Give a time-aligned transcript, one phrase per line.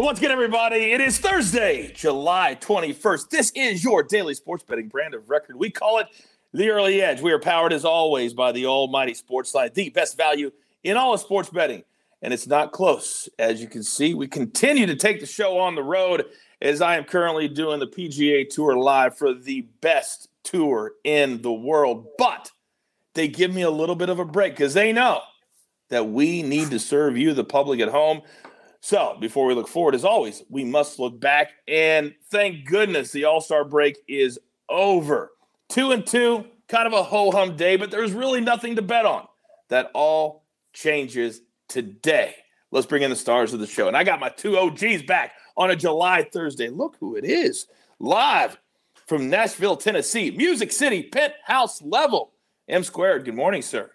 [0.00, 3.30] Once again, everybody, it is Thursday, July 21st.
[3.30, 5.56] This is your daily sports betting brand of record.
[5.56, 6.06] We call it
[6.52, 7.20] the Early Edge.
[7.20, 10.52] We are powered as always by the almighty sports line, the best value
[10.84, 11.82] in all of sports betting.
[12.22, 13.28] And it's not close.
[13.40, 16.26] As you can see, we continue to take the show on the road
[16.62, 21.52] as I am currently doing the PGA Tour live for the best tour in the
[21.52, 22.06] world.
[22.16, 22.52] But
[23.14, 25.22] they give me a little bit of a break because they know
[25.88, 28.22] that we need to serve you, the public at home.
[28.80, 31.52] So, before we look forward, as always, we must look back.
[31.66, 35.32] And thank goodness the All Star break is over.
[35.68, 39.04] Two and two, kind of a ho hum day, but there's really nothing to bet
[39.04, 39.26] on.
[39.68, 42.34] That all changes today.
[42.70, 43.88] Let's bring in the stars of the show.
[43.88, 46.68] And I got my two OGs back on a July Thursday.
[46.68, 47.66] Look who it is
[47.98, 48.58] live
[49.06, 52.32] from Nashville, Tennessee, Music City, penthouse level.
[52.68, 53.24] M squared.
[53.24, 53.90] Good morning, sir.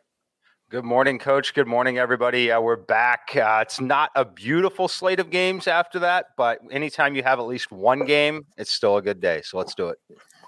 [0.74, 1.54] Good morning, Coach.
[1.54, 2.52] Good morning, everybody.
[2.52, 3.30] Uh, we're back.
[3.36, 7.46] Uh, it's not a beautiful slate of games after that, but anytime you have at
[7.46, 9.44] least one game, it's still a good day.
[9.44, 10.00] So let's do it.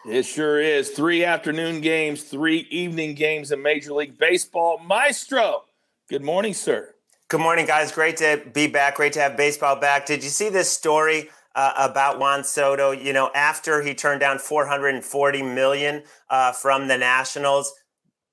[0.03, 0.89] It sure is.
[0.89, 4.79] Three afternoon games, three evening games in Major League Baseball.
[4.79, 5.65] Maestro,
[6.09, 6.95] good morning, sir.
[7.27, 7.91] Good morning, guys.
[7.91, 8.95] Great to be back.
[8.95, 10.07] Great to have baseball back.
[10.07, 12.89] Did you see this story uh, about Juan Soto?
[12.89, 16.01] You know, after he turned down 440 million
[16.31, 17.75] uh, from the Nationals,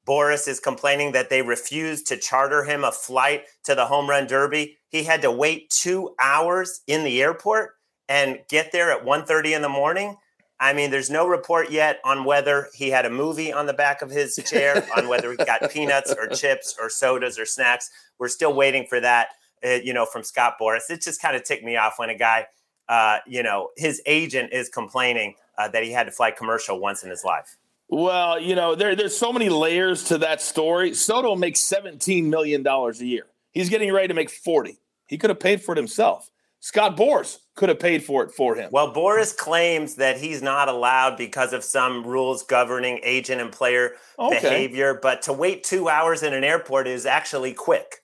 [0.07, 4.27] Boras is complaining that they refused to charter him a flight to the home run
[4.27, 4.79] derby.
[4.89, 7.73] He had to wait two hours in the airport
[8.09, 10.17] and get there at 1.30 in the morning.
[10.59, 14.01] I mean, there's no report yet on whether he had a movie on the back
[14.01, 17.91] of his chair, on whether he got peanuts or chips or sodas or snacks.
[18.19, 19.29] We're still waiting for that,
[19.65, 20.89] uh, you know, from Scott Boras.
[20.89, 22.47] It just kind of ticked me off when a guy,
[22.89, 27.03] uh, you know, his agent is complaining uh, that he had to fly commercial once
[27.03, 27.57] in his life.
[27.93, 30.95] Well, you know, there, there's so many layers to that story.
[30.95, 33.27] Soto makes $17 million a year.
[33.51, 34.79] He's getting ready to make 40.
[35.07, 36.31] He could have paid for it himself.
[36.59, 38.71] Scott Boras could have paid for it for him.
[38.73, 43.91] Well, Boras claims that he's not allowed because of some rules governing agent and player
[44.19, 44.41] okay.
[44.41, 47.97] behavior, but to wait two hours in an airport is actually quick.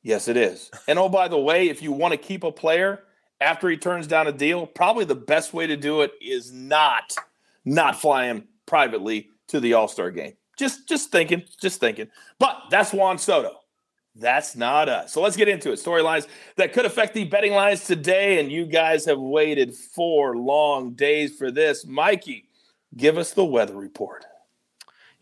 [0.00, 0.70] Yes, it is.
[0.86, 3.02] and oh, by the way, if you want to keep a player
[3.40, 7.16] after he turns down a deal, probably the best way to do it is not
[7.64, 10.32] not fly him privately to the All Star game.
[10.56, 12.08] Just just thinking, just thinking.
[12.38, 13.58] But that's Juan Soto.
[14.14, 15.12] That's not us.
[15.12, 15.74] So let's get into it.
[15.78, 20.94] Storylines that could affect the betting lines today, and you guys have waited four long
[20.94, 21.84] days for this.
[21.84, 22.48] Mikey,
[22.96, 24.24] give us the weather report.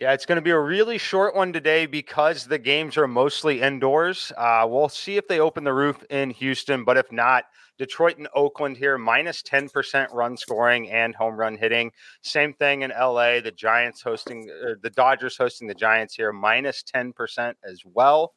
[0.00, 3.60] Yeah, it's going to be a really short one today because the games are mostly
[3.60, 4.32] indoors.
[4.34, 7.44] Uh, we'll see if they open the roof in Houston, but if not,
[7.76, 11.92] Detroit and Oakland here, minus 10% run scoring and home run hitting.
[12.22, 13.40] Same thing in LA.
[13.40, 18.32] The Giants hosting, uh, the Dodgers hosting the Giants here, minus 10% as well.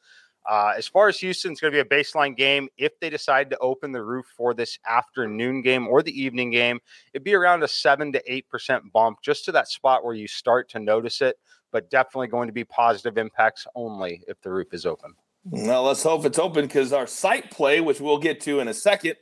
[0.50, 2.68] Uh, as far as Houston, it's going to be a baseline game.
[2.78, 6.80] If they decide to open the roof for this afternoon game or the evening game,
[7.14, 10.28] it'd be around a seven to eight percent bump, just to that spot where you
[10.28, 11.38] start to notice it.
[11.72, 15.16] But definitely going to be positive impacts only if the roof is open.
[15.46, 18.74] Well, let's hope it's open because our site play, which we'll get to in a
[18.74, 19.16] second,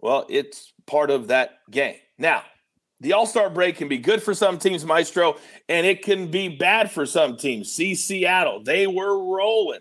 [0.00, 1.96] well, it's part of that game.
[2.18, 2.42] Now,
[3.00, 5.36] the All Star break can be good for some teams, Maestro,
[5.68, 7.72] and it can be bad for some teams.
[7.72, 9.80] See Seattle, they were rolling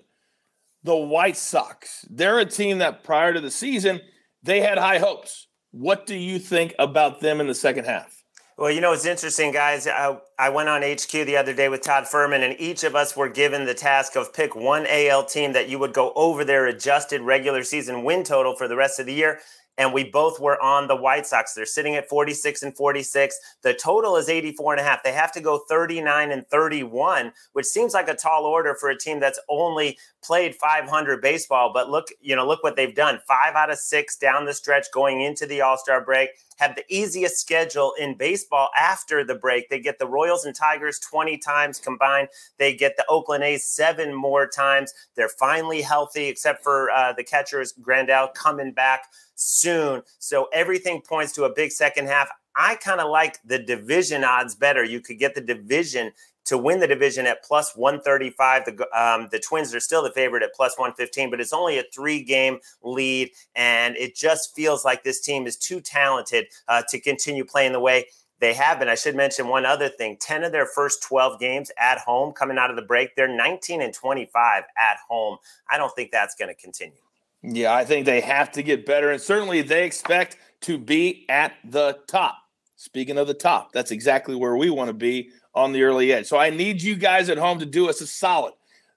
[0.83, 2.05] the White Sox.
[2.09, 4.01] They're a team that prior to the season,
[4.41, 5.47] they had high hopes.
[5.71, 8.23] What do you think about them in the second half?
[8.55, 9.87] Well, you know, it's interesting, guys.
[9.87, 13.17] I, I went on HQ the other day with Todd Fuhrman, and each of us
[13.17, 16.67] were given the task of pick one AL team that you would go over their
[16.67, 19.39] adjusted regular season win total for the rest of the year
[19.77, 21.53] and we both were on the White Sox.
[21.53, 23.37] They're sitting at 46 and 46.
[23.61, 25.03] The total is 84 and a half.
[25.03, 28.97] They have to go 39 and 31, which seems like a tall order for a
[28.97, 31.71] team that's only played 500 baseball.
[31.73, 33.19] But look, you know, look what they've done.
[33.27, 36.29] Five out of six down the stretch going into the All Star break.
[36.57, 39.69] Have the easiest schedule in baseball after the break.
[39.69, 42.27] They get the Royals and Tigers 20 times combined.
[42.59, 44.93] They get the Oakland A's seven more times.
[45.15, 50.01] They're finally healthy, except for uh, the catchers, Grandal coming back soon.
[50.19, 52.29] So everything points to a big second half.
[52.55, 54.83] I kind of like the division odds better.
[54.83, 56.11] You could get the division
[56.45, 58.65] to win the division at plus 135.
[58.65, 61.83] The, um, the Twins are still the favorite at plus 115, but it's only a
[61.93, 63.31] three game lead.
[63.55, 67.79] And it just feels like this team is too talented uh, to continue playing the
[67.79, 68.05] way
[68.39, 68.89] they have been.
[68.89, 72.57] I should mention one other thing 10 of their first 12 games at home coming
[72.57, 75.37] out of the break, they're 19 and 25 at home.
[75.69, 77.02] I don't think that's going to continue.
[77.43, 79.11] Yeah, I think they have to get better.
[79.11, 82.37] And certainly they expect to be at the top.
[82.77, 86.25] Speaking of the top, that's exactly where we want to be on the early edge.
[86.25, 88.53] So I need you guys at home to do us a solid.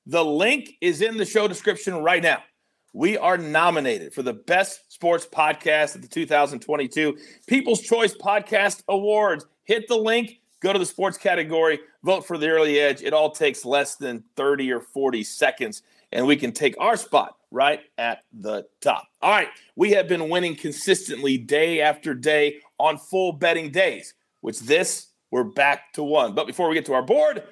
[0.07, 2.43] The link is in the show description right now.
[2.95, 9.45] We are nominated for the best sports podcast at the 2022 People's Choice Podcast Awards.
[9.65, 13.03] Hit the link, go to the sports category, vote for the early edge.
[13.03, 15.83] It all takes less than 30 or 40 seconds,
[16.13, 19.07] and we can take our spot right at the top.
[19.23, 24.61] All right, we have been winning consistently day after day on full betting days, which
[24.61, 26.35] this we're back to one.
[26.35, 27.43] But before we get to our board,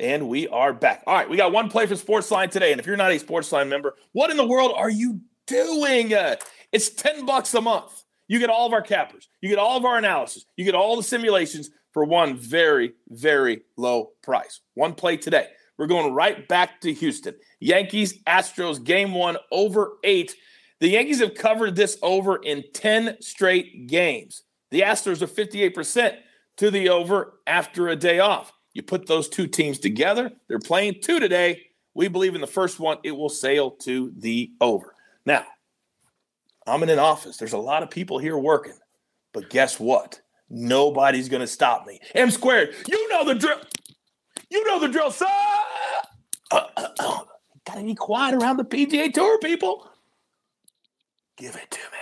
[0.00, 1.04] And we are back.
[1.06, 2.72] All right, we got one play for Sportsline today.
[2.72, 6.12] And if you're not a Sportsline member, what in the world are you doing?
[6.12, 6.34] Uh,
[6.72, 8.02] it's 10 bucks a month.
[8.28, 10.96] You get all of our cappers, you get all of our analysis, you get all
[10.96, 14.60] the simulations for one very, very low price.
[14.74, 15.48] One play today.
[15.78, 17.34] We're going right back to Houston.
[17.60, 20.34] Yankees, Astros, game one, over eight.
[20.80, 24.42] The Yankees have covered this over in 10 straight games.
[24.70, 26.16] The Astros are 58%
[26.58, 28.52] to the over after a day off.
[28.74, 31.62] You put those two teams together, they're playing two today.
[31.94, 34.94] We believe in the first one, it will sail to the over.
[35.24, 35.46] Now,
[36.66, 37.36] I'm in an office.
[37.36, 38.76] There's a lot of people here working.
[39.32, 40.20] But guess what?
[40.48, 42.00] Nobody's going to stop me.
[42.14, 43.58] M squared, you know the drill.
[44.50, 45.26] You know the drill, sir.
[46.50, 47.18] Uh, uh, uh.
[47.66, 49.90] Gotta be quiet around the PGA Tour, people.
[51.36, 51.96] Give it to me.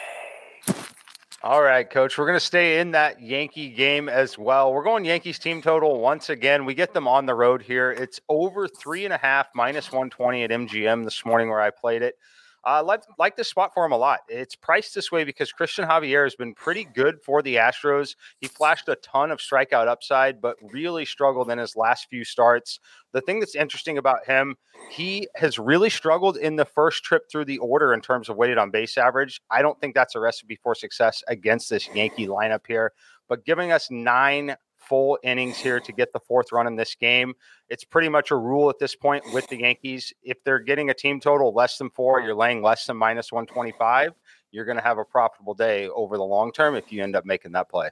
[1.42, 2.16] All right, coach.
[2.16, 4.72] We're going to stay in that Yankee game as well.
[4.72, 6.64] We're going Yankees team total once again.
[6.64, 7.90] We get them on the road here.
[7.90, 12.00] It's over three and a half, minus 120 at MGM this morning where I played
[12.02, 12.16] it.
[12.66, 14.20] Uh, like, like this spot for him a lot.
[14.28, 18.16] It's priced this way because Cristian Javier has been pretty good for the Astros.
[18.40, 22.80] He flashed a ton of strikeout upside, but really struggled in his last few starts.
[23.12, 24.56] The thing that's interesting about him,
[24.90, 28.58] he has really struggled in the first trip through the order in terms of weighted
[28.58, 29.42] on base average.
[29.50, 32.92] I don't think that's a recipe for success against this Yankee lineup here.
[33.28, 34.56] But giving us nine
[34.88, 37.34] full innings here to get the fourth run in this game.
[37.68, 40.12] It's pretty much a rule at this point with the Yankees.
[40.22, 44.12] If they're getting a team total less than four, you're laying less than minus 125,
[44.50, 47.24] you're going to have a profitable day over the long term if you end up
[47.24, 47.90] making that play.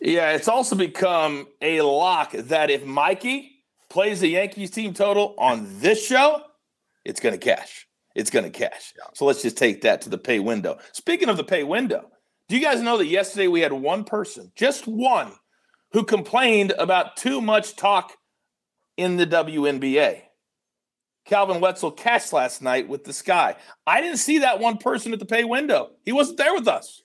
[0.00, 5.66] Yeah, it's also become a lock that if Mikey plays the Yankees team total on
[5.80, 6.42] this show,
[7.04, 7.86] it's going to cash.
[8.14, 8.92] It's going to cash.
[9.14, 10.78] So let's just take that to the pay window.
[10.92, 12.10] Speaking of the pay window,
[12.48, 15.32] do you guys know that yesterday we had one person, just one,
[15.92, 18.16] who complained about too much talk
[18.96, 20.22] in the WNBA.
[21.24, 23.56] Calvin Wetzel cashed last night with the Sky.
[23.86, 25.90] I didn't see that one person at the pay window.
[26.04, 27.02] He wasn't there with us.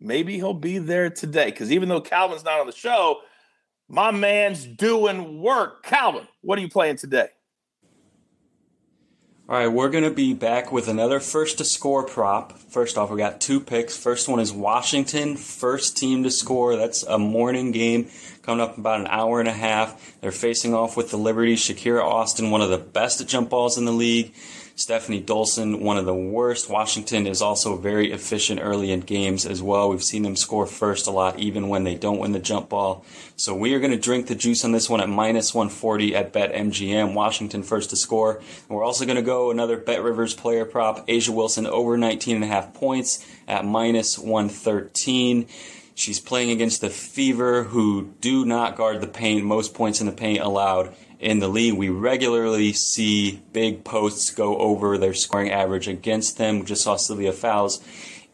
[0.00, 3.18] Maybe he'll be there today because even though Calvin's not on the show,
[3.88, 5.82] my man's doing work.
[5.82, 7.28] Calvin, what are you playing today?
[9.50, 12.56] All right, we're going to be back with another first to score prop.
[12.56, 13.96] First off, we got two picks.
[13.96, 16.76] First one is Washington, first team to score.
[16.76, 18.10] That's a morning game
[18.42, 20.16] coming up about an hour and a half.
[20.20, 21.56] They're facing off with the Liberty.
[21.56, 24.34] Shakira Austin, one of the best at jump balls in the league.
[24.80, 26.70] Stefanie Dolson, one of the worst.
[26.70, 29.90] Washington is also very efficient early in games as well.
[29.90, 33.04] We've seen them score first a lot, even when they don't win the jump ball.
[33.36, 36.32] So we are going to drink the juice on this one at minus 140 at
[36.32, 37.12] Bet MGM.
[37.12, 38.38] Washington first to score.
[38.38, 41.06] And we're also going to go another Bet Rivers player prop.
[41.06, 45.46] A'ja Wilson over 19 and a half points at minus 113.
[45.94, 49.44] She's playing against the Fever, who do not guard the paint.
[49.44, 54.56] Most points in the paint allowed in the league, we regularly see big posts go
[54.56, 56.60] over their scoring average against them.
[56.60, 57.84] We just saw Sylvia Fowles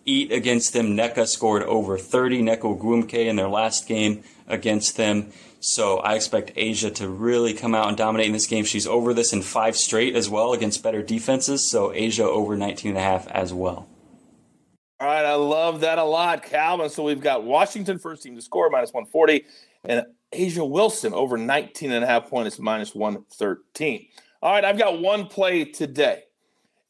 [0.04, 0.96] eat against them.
[0.96, 2.42] Nneka scored over 30.
[2.42, 5.32] Nneka Ogwumike in their last game against them.
[5.58, 8.64] So I expect A'ja to really come out and dominate in this game.
[8.64, 11.68] She's over this in five straight as well against better defenses.
[11.68, 13.88] So A'ja over 19 and a half as well.
[15.00, 16.88] All right, I love that a lot, Calvin.
[16.88, 19.44] So we've got Washington first team to score minus 140
[19.84, 24.08] and A'ja Wilson over 19 and a half points minus 113.
[24.42, 26.22] All right, I've got one play today.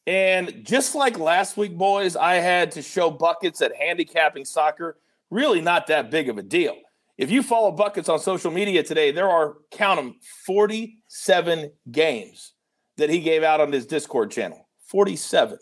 [0.06, 4.98] And just like last week, boys, I had to show buckets at handicapping soccer.
[5.30, 6.76] Really not that big of a deal.
[7.18, 12.52] If you follow buckets on social media today, there are, count them, 47 games
[12.98, 14.68] that he gave out on his Discord channel.
[14.88, 15.58] 47.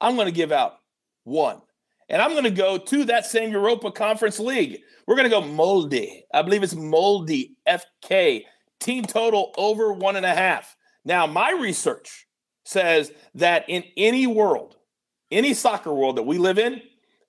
[0.00, 0.78] I'm going to give out
[1.24, 1.62] one.
[2.08, 4.80] And I'm going to go to that same Europa Conference League.
[5.06, 6.22] We're going to go Molde.
[6.32, 8.42] I believe it's Molde FK.
[8.78, 10.76] Team total over one and a half.
[11.04, 12.26] Now, my research
[12.64, 14.76] says that in any world,
[15.30, 16.82] any soccer world that we live in,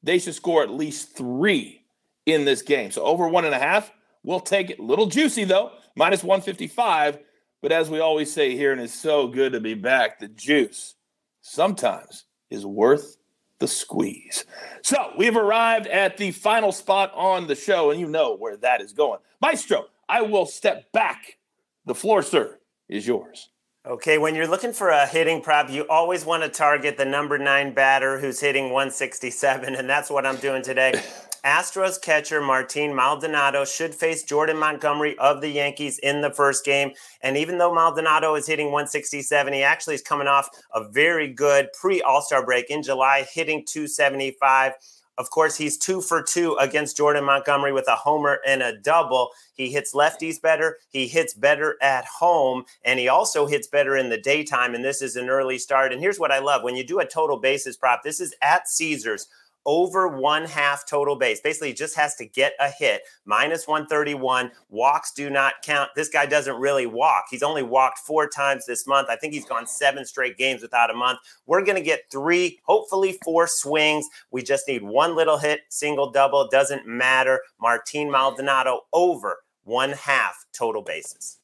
[0.03, 1.81] they should score at least three
[2.25, 2.91] in this game.
[2.91, 3.91] So over one and a half,
[4.24, 4.79] we'll take it.
[4.79, 7.19] Little juicy though, minus 155.
[7.62, 10.96] But as we always say here, and it's so good to be back, the juice
[11.41, 13.17] sometimes is worth
[13.60, 14.46] the squeeze.
[14.82, 18.82] So we've arrived at the final spot on the show, and you know where that
[18.82, 19.20] is going.
[19.42, 21.38] Maestro, I will step back.
[21.86, 23.50] The floor, sir, is yours.
[23.86, 27.38] Okay, when you're looking for a hitting prop, you always want to target the number
[27.38, 31.02] nine batter who's hitting 167, and that's what I'm doing today.
[31.46, 36.91] Astros catcher Martin Maldonado should face Jordan Montgomery of the Yankees in the first game.
[37.22, 41.70] And even though Maldonado is hitting 167, he actually is coming off a very good
[41.79, 44.74] pre All Star break in July, hitting 275.
[45.17, 49.32] Of course, he's two for two against Jordan Montgomery with a homer and a double.
[49.53, 50.77] He hits lefties better.
[50.89, 54.75] He hits better at home, and he also hits better in the daytime.
[54.75, 55.91] And this is an early start.
[55.91, 58.70] And here's what I love when you do a total bases prop, this is at
[58.70, 59.27] Caesars
[59.67, 61.41] over one half total base.
[61.41, 63.01] Basically, just has to get a hit.
[63.25, 64.50] Minus 131.
[64.69, 65.91] Walks do not count.
[65.95, 67.25] This guy doesn't really walk.
[67.29, 69.09] He's only walked four times this month.
[69.09, 71.19] I think he's gone seven straight games without a month.
[71.45, 74.07] We're going to get three, hopefully four swings.
[74.31, 76.47] We just need one little hit, single, double.
[76.47, 77.41] Doesn't matter.
[77.59, 81.39] Martin Maldonado over one half total bases.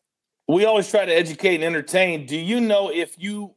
[0.48, 2.26] We always try to educate and entertain.
[2.26, 3.54] Do you know if you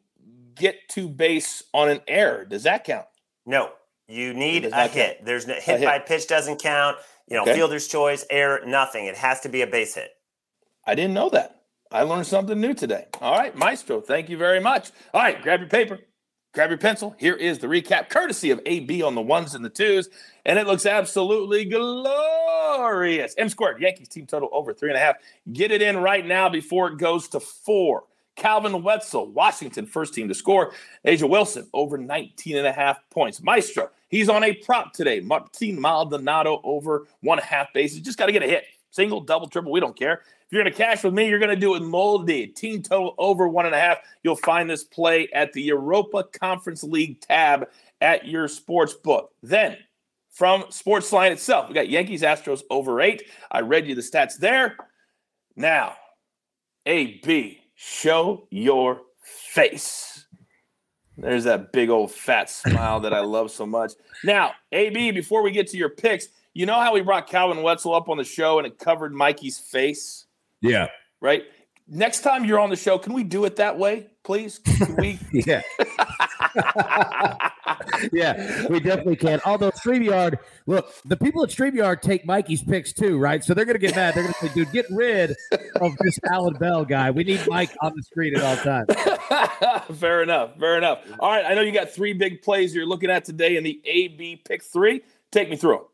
[0.56, 3.06] get to base on an error, does that count?
[3.44, 3.70] No.
[4.08, 5.16] You need a hit.
[5.16, 5.26] Count.
[5.26, 6.96] There's no hit, hit, by pitch doesn't count.
[7.28, 7.54] You know, okay.
[7.54, 9.06] fielder's choice, error, nothing.
[9.06, 10.10] It has to be a base hit.
[10.86, 11.62] I didn't know that.
[11.90, 13.06] I learned something new today.
[13.20, 14.90] All right, Maestro, thank you very much.
[15.12, 16.00] All right, grab your paper,
[16.52, 17.14] grab your pencil.
[17.18, 20.08] Here is the recap, courtesy of AB on the ones and the twos,
[20.44, 23.34] and it looks absolutely glorious.
[23.38, 25.16] M squared, Yankees team total over three and a half.
[25.52, 28.04] Get it in right now before it goes to four.
[28.36, 30.72] Calvin Wetzel, Washington, first team to score.
[31.04, 33.42] A'ja Wilson, over 19 and a half points.
[33.42, 35.20] Maestro, he's on a prop today.
[35.20, 38.00] Martin Maldonado, over one half bases.
[38.00, 38.64] Just got to get a hit.
[38.90, 40.22] Single, double, triple, we don't care.
[40.46, 42.54] If you're going to cash with me, you're going to do it Molde.
[42.54, 43.98] Team total over one and a half.
[44.22, 47.68] You'll find this play at the Europa Conference League tab
[48.00, 49.32] at your sports book.
[49.42, 49.76] Then,
[50.30, 53.24] from Sportsline itself, we got Yankees Astros over eight.
[53.50, 54.76] I read you the stats there.
[55.56, 55.94] Now,
[56.86, 60.25] AB Show your face.
[61.18, 63.92] There's that big old fat smile that I love so much.
[64.22, 67.94] Now, AB, before we get to your picks, you know how we brought Calvin Wetzel
[67.94, 70.26] up on the show and it covered Mikey's face?
[70.60, 70.88] Yeah.
[71.20, 71.44] Right?
[71.88, 74.58] Next time you're on the show, can we do it that way, please?
[74.58, 75.18] Can we?
[75.32, 75.62] yeah.
[78.12, 79.40] yeah, we definitely can.
[79.44, 83.42] Although StreamYard, look, the people at StreamYard take Mikey's picks too, right?
[83.42, 84.14] So they're going to get mad.
[84.14, 85.34] They're going to say, dude, get rid
[85.80, 87.10] of this Alan Bell guy.
[87.10, 88.88] We need Mike on the screen at all times.
[89.98, 90.58] fair enough.
[90.58, 91.00] Fair enough.
[91.20, 91.44] All right.
[91.44, 94.62] I know you got three big plays you're looking at today in the AB pick
[94.62, 95.02] three.
[95.30, 95.84] Take me through them.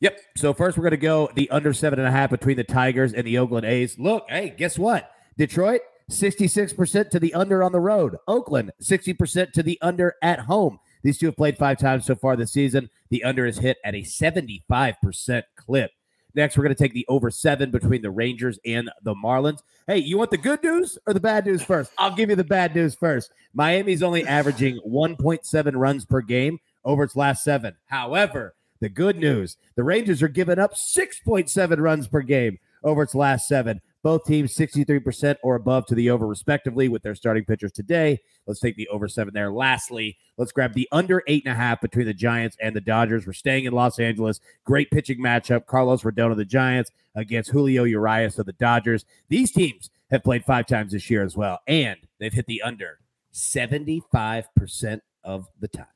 [0.00, 0.20] Yep.
[0.36, 3.12] So first, we're going to go the under seven and a half between the Tigers
[3.12, 3.98] and the Oakland A's.
[3.98, 5.10] Look, hey, guess what?
[5.36, 8.16] Detroit, 66% to the under on the road.
[8.26, 10.78] Oakland, 60% to the under at home.
[11.02, 12.90] These two have played five times so far this season.
[13.10, 15.90] The under is hit at a 75% clip.
[16.34, 19.60] Next, we're going to take the over seven between the Rangers and the Marlins.
[19.86, 21.90] Hey, you want the good news or the bad news first?
[21.98, 23.32] I'll give you the bad news first.
[23.54, 27.74] Miami's only averaging 1.7 runs per game over its last seven.
[27.86, 33.14] However, the good news the Rangers are giving up 6.7 runs per game over its
[33.14, 33.80] last seven.
[34.02, 38.20] Both teams 63% or above to the over, respectively, with their starting pitchers today.
[38.46, 39.52] Let's take the over seven there.
[39.52, 43.26] Lastly, let's grab the under eight and a half between the Giants and the Dodgers.
[43.26, 44.40] We're staying in Los Angeles.
[44.64, 45.66] Great pitching matchup.
[45.66, 49.04] Carlos Rodon of the Giants against Julio Urias of the Dodgers.
[49.28, 53.00] These teams have played five times this year as well, and they've hit the under
[53.32, 55.86] 75% of the time.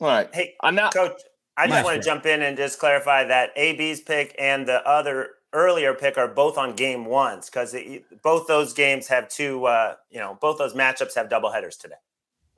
[0.00, 0.34] All right.
[0.34, 1.20] Hey, I'm not coach.
[1.56, 5.30] I just want to jump in and just clarify that AB's pick and the other
[5.52, 7.74] earlier pick are both on game ones because
[8.22, 11.96] both those games have two, uh, you know, both those matchups have double headers today.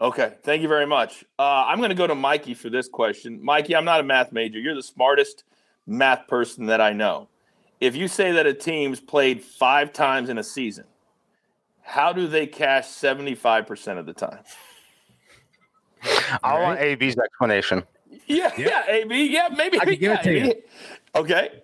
[0.00, 1.24] Okay, thank you very much.
[1.38, 3.42] Uh, I'm going to go to Mikey for this question.
[3.42, 4.58] Mikey, I'm not a math major.
[4.58, 5.44] You're the smartest
[5.86, 7.28] math person that I know.
[7.80, 10.84] If you say that a team's played five times in a season,
[11.82, 14.40] how do they cash 75% of the time?
[16.42, 17.84] I want AB's explanation.
[18.26, 19.26] Yeah, yeah, AB.
[19.26, 19.80] Yeah, maybe.
[19.80, 20.54] I can give yeah, it to you.
[21.14, 21.62] Okay.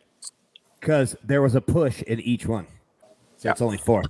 [0.80, 2.66] Because there was a push in each one.
[3.36, 4.02] So it's only four.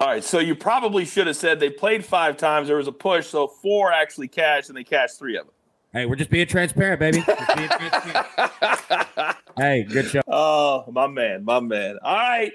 [0.00, 0.24] All right.
[0.24, 2.68] So you probably should have said they played five times.
[2.68, 3.26] There was a push.
[3.26, 5.54] So four actually cashed, and they cashed three of them.
[5.92, 7.24] Hey, we're just being transparent, baby.
[7.26, 9.36] Being transparent.
[9.56, 10.20] hey, good show.
[10.28, 11.98] Oh, my man, my man.
[12.02, 12.52] All right.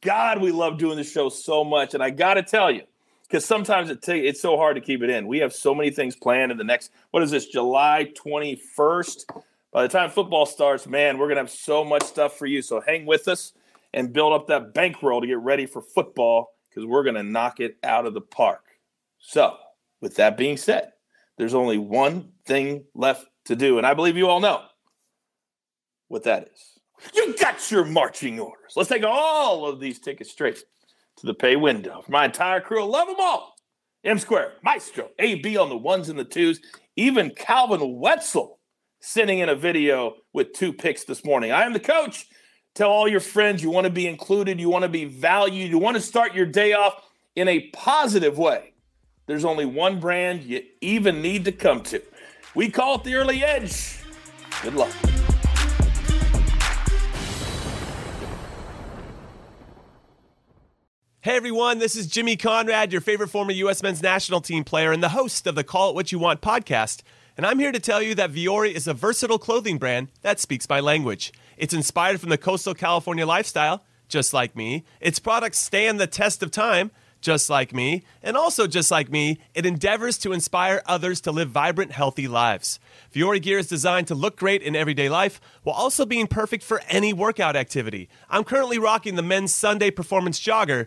[0.00, 1.92] God, we love doing this show so much.
[1.92, 2.84] And I got to tell you,
[3.24, 5.26] because sometimes it ta- it's so hard to keep it in.
[5.26, 9.42] We have so many things planned in the next, what is this, July 21st?
[9.72, 12.60] By the time football starts, man, we're going to have so much stuff for you.
[12.60, 13.52] So hang with us
[13.92, 17.60] and build up that bankroll to get ready for football because we're going to knock
[17.60, 18.64] it out of the park.
[19.18, 19.56] So,
[20.00, 20.92] with that being said,
[21.36, 23.78] there's only one thing left to do.
[23.78, 24.62] And I believe you all know
[26.08, 27.12] what that is.
[27.14, 28.72] You got your marching orders.
[28.76, 30.62] Let's take all of these tickets straight
[31.16, 32.02] to the pay window.
[32.02, 33.54] For my entire crew, I love them all.
[34.04, 36.60] M Square, Maestro, AB on the ones and the twos,
[36.96, 38.59] even Calvin Wetzel
[39.00, 41.50] sending in a video with two picks this morning.
[41.50, 42.28] I am the coach.
[42.74, 45.78] Tell all your friends you want to be included, you want to be valued, you
[45.78, 47.02] want to start your day off
[47.34, 48.74] in a positive way.
[49.26, 52.02] There's only one brand you even need to come to.
[52.54, 53.98] We call it the early edge.
[54.62, 54.92] Good luck.
[61.22, 63.82] Hey everyone, this is Jimmy Conrad, your favorite former U.S.
[63.82, 67.02] men's national team player and the host of the Call It What You Want podcast.
[67.36, 70.68] And I'm here to tell you that Vuori is a versatile clothing brand that speaks
[70.68, 71.32] my language.
[71.56, 74.84] It's inspired from the coastal California lifestyle, just like me.
[75.00, 78.02] Its products stand the test of time, just like me.
[78.22, 82.80] And also, just like me, it endeavors to inspire others to live vibrant, healthy lives.
[83.14, 86.80] Vuori gear is designed to look great in everyday life while also being perfect for
[86.88, 88.08] any workout activity.
[88.28, 90.86] I'm currently rocking the men's Sunday performance jogger,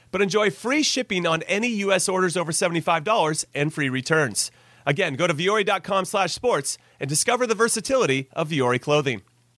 [0.11, 2.07] but enjoy free shipping on any U.S.
[2.07, 4.51] orders over $75 and free returns.
[4.85, 9.21] Again, go to vuori.com slash sports and discover the versatility of Vuori clothing.